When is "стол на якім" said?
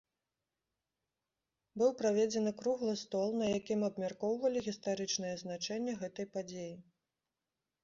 3.03-3.85